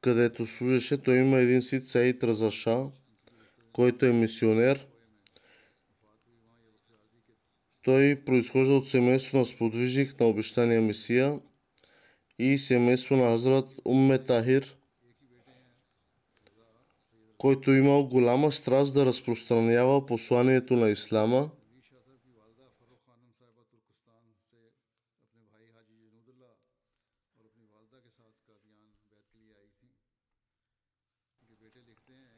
[0.00, 1.02] където служеше.
[1.02, 2.84] Той има един си Саид Разаша,
[3.72, 4.86] който е мисионер.
[7.84, 11.38] Той произхожда от семейство на сподвижник на обещания Месия
[12.38, 14.76] и семейство на Азрат Умме Тахир,
[17.38, 21.50] който имал голяма страст да разпространява посланието на Ислама–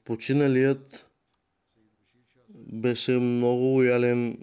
[0.06, 1.10] починалият
[2.54, 4.38] беше много лоялен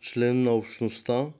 [0.00, 1.32] член на общността,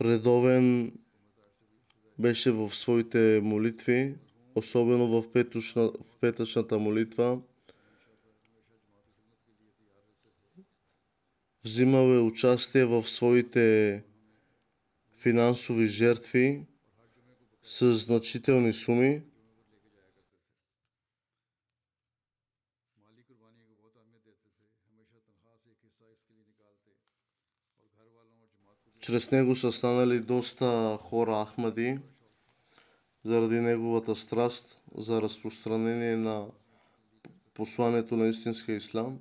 [0.00, 0.92] редовен
[2.18, 4.14] беше в своите молитви,
[4.54, 7.40] особено в, петъчна, в петъчната молитва.
[11.64, 14.02] Взимал е участие в своите
[15.18, 16.66] финансови жертви
[17.64, 19.22] с значителни суми.
[29.02, 31.98] Чрез него са станали доста хора Ахмади,
[33.24, 36.46] заради неговата страст за разпространение на
[37.54, 39.18] посланието на истинския ислам.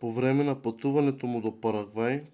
[0.00, 2.24] по време на пътуването му до Парагвай,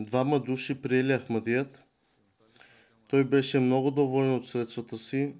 [0.00, 1.84] двама души приели Ахмадият.
[3.08, 5.34] Той беше много доволен от средствата си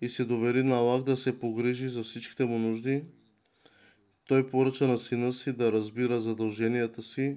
[0.00, 3.04] и се довери на Аллах да се погрижи за всичките му нужди.
[4.24, 7.36] Той поръча на сина си да разбира задълженията си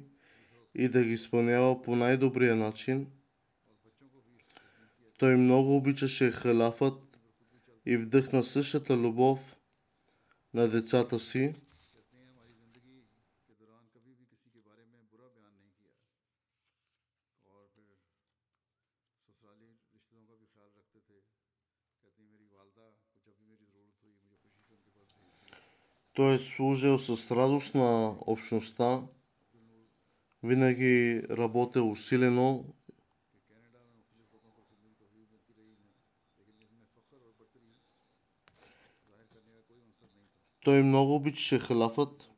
[0.76, 3.08] и да ги изпълнява по най-добрия начин–
[5.18, 7.20] той много обичаше халафът
[7.86, 9.56] и вдъхна същата любов
[10.54, 11.56] на децата си.
[26.14, 29.02] Той е служил с радост на общността,
[30.44, 32.66] винаги работил усилено
[40.68, 42.30] Той много обичаше халафът,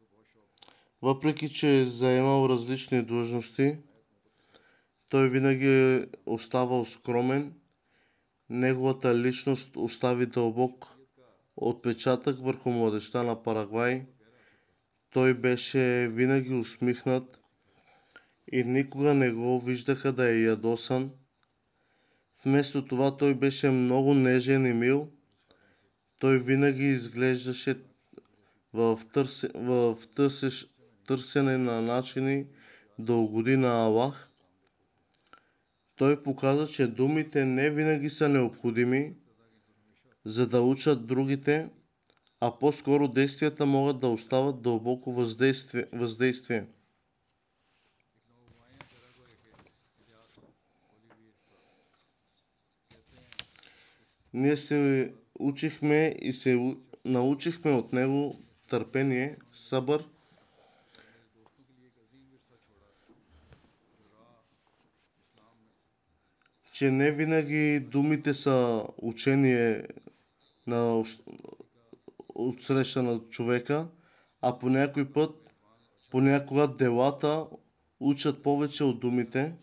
[1.01, 3.77] въпреки че е заемал различни длъжности.
[5.09, 7.53] Той винаги е оставал скромен.
[8.49, 10.87] Неговата личност остави дълбок
[11.55, 14.05] отпечатък върху младеща на Парагвай.
[15.13, 17.39] Той беше винаги усмихнат
[18.51, 21.11] и никога не го виждаха да е ядосан.
[22.45, 25.07] Вместо това той беше много нежен и мил.
[26.19, 27.88] Той винаги изглеждаше
[28.73, 30.67] в, търсе, в търсеш,
[31.07, 32.47] търсене на начини
[32.99, 34.29] да угоди на Аллах,
[35.95, 39.15] той показа, че думите не винаги са необходими,
[40.25, 41.69] за да учат другите,
[42.39, 45.85] а по-скоро действията могат да остават дълбоко въздействие.
[45.93, 46.65] въздействие.
[54.33, 60.05] Ние се учихме и се научихме от него търпение, събър,
[66.79, 69.87] че не винаги думите са учение
[70.67, 71.03] на
[72.35, 73.87] отсреща на човека,
[74.41, 75.53] а по някой път,
[76.11, 77.47] понякога делата
[77.99, 79.53] учат повече от думите.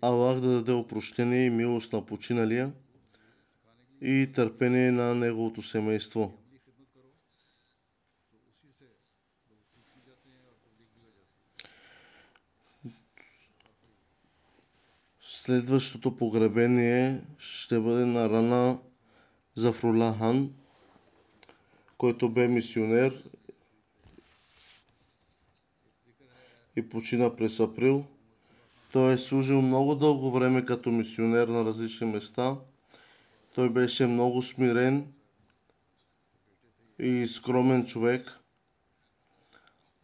[0.00, 2.72] Аллах да даде опрощение и милост на починалия
[4.08, 6.32] и търпение на неговото семейство.
[15.20, 18.78] Следващото погребение ще бъде на Рана
[19.54, 20.52] Зафрула Хан,
[21.98, 23.24] който бе мисионер
[26.76, 28.04] и почина през април.
[28.92, 32.56] Той е служил много дълго време като мисионер на различни места–
[33.56, 35.12] той беше много смирен
[36.98, 38.40] и скромен човек.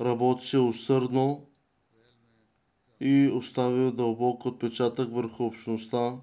[0.01, 1.47] Работеше усърдно
[3.01, 6.17] и оставил дълбок отпечатък върху общността.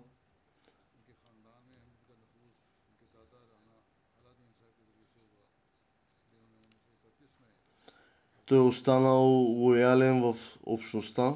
[8.46, 11.34] Той е останал лоялен в общността.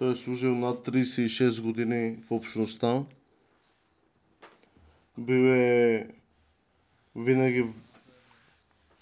[0.00, 3.02] Той е служил над 36 години в общността.
[5.18, 6.08] Бил е
[7.16, 7.74] винаги в,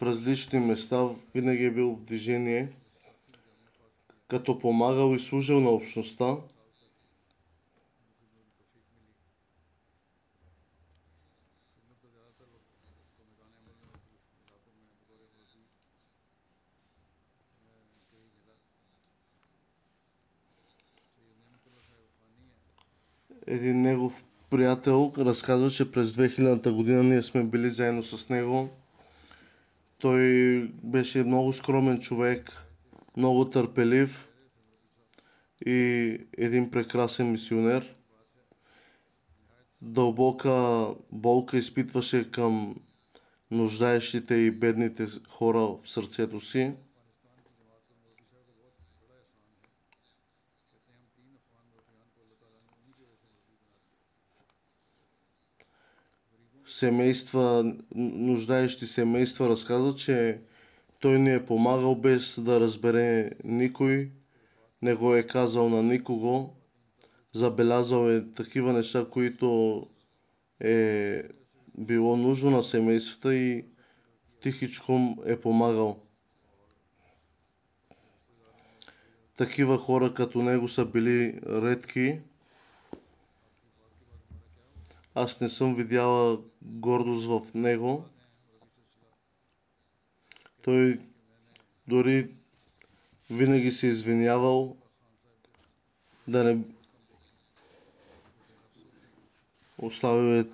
[0.03, 2.68] различни места, винаги е бил в движение,
[4.28, 6.36] като помагал и служил на общността.
[23.51, 28.68] Един негов приятел разказва, че през 2000-та година ние сме били заедно с него.
[29.99, 30.22] Той
[30.82, 32.53] беше много скромен човек,
[33.16, 34.28] много търпелив
[35.66, 37.94] и един прекрасен мисионер.
[39.82, 42.76] Дълбока болка изпитваше към
[43.51, 46.72] нуждаещите и бедните хора в сърцето си.
[56.79, 60.41] Семейства, нуждаещи семейства, разказа, че
[61.01, 64.11] той ни е помагал без да разбере никой,
[64.83, 66.57] не го е казал на никого,
[67.35, 69.87] забелязал е такива неща, които
[70.61, 71.22] е
[71.79, 73.64] било нужно на семействата и
[74.43, 75.99] тихичко е помагал.
[79.37, 82.20] Такива хора като него са били редки.
[85.21, 88.05] Аз не съм видяла гордост в него.
[90.62, 91.01] Той
[91.89, 92.31] дори
[93.31, 94.77] винаги се извинявал
[96.29, 96.64] да не
[99.79, 100.47] оставил е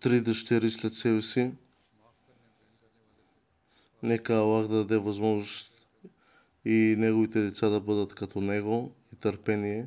[0.00, 1.52] три дъщери след себе си.
[4.02, 5.72] Нека Аллах да даде възможност
[6.64, 9.86] и неговите деца да бъдат като него и търпение.